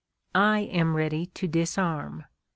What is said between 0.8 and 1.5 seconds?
ready to